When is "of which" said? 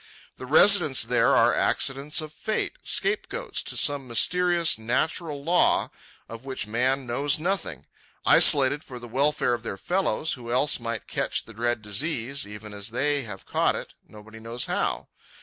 6.27-6.65